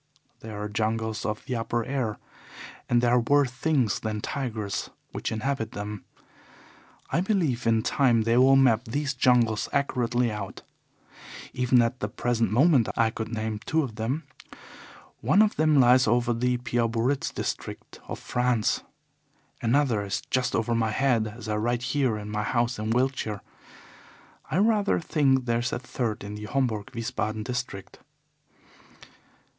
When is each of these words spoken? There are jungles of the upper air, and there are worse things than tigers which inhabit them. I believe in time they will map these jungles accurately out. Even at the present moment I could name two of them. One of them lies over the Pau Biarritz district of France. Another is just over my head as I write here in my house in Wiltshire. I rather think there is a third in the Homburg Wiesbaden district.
There 0.39 0.59
are 0.59 0.67
jungles 0.67 1.27
of 1.27 1.45
the 1.45 1.55
upper 1.55 1.85
air, 1.85 2.17
and 2.89 3.03
there 3.03 3.11
are 3.11 3.19
worse 3.19 3.51
things 3.51 3.99
than 3.99 4.19
tigers 4.19 4.89
which 5.11 5.31
inhabit 5.31 5.73
them. 5.73 6.05
I 7.11 7.21
believe 7.21 7.67
in 7.67 7.83
time 7.83 8.23
they 8.23 8.35
will 8.35 8.55
map 8.55 8.85
these 8.85 9.13
jungles 9.13 9.69
accurately 9.71 10.31
out. 10.31 10.63
Even 11.53 11.83
at 11.83 11.99
the 11.99 12.07
present 12.07 12.51
moment 12.51 12.89
I 12.97 13.11
could 13.11 13.31
name 13.31 13.59
two 13.63 13.83
of 13.83 13.93
them. 13.93 14.23
One 15.19 15.39
of 15.43 15.55
them 15.55 15.79
lies 15.79 16.07
over 16.07 16.33
the 16.33 16.57
Pau 16.57 16.87
Biarritz 16.87 17.29
district 17.31 17.99
of 18.07 18.17
France. 18.17 18.81
Another 19.61 20.03
is 20.03 20.21
just 20.31 20.55
over 20.55 20.73
my 20.73 20.89
head 20.89 21.27
as 21.27 21.47
I 21.47 21.57
write 21.57 21.83
here 21.93 22.17
in 22.17 22.27
my 22.27 22.41
house 22.41 22.79
in 22.79 22.89
Wiltshire. 22.89 23.41
I 24.49 24.57
rather 24.57 24.99
think 24.99 25.45
there 25.45 25.59
is 25.59 25.71
a 25.71 25.77
third 25.77 26.23
in 26.23 26.33
the 26.33 26.45
Homburg 26.45 26.89
Wiesbaden 26.95 27.43
district. 27.43 27.99